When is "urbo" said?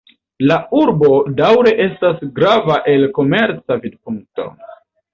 0.79-1.19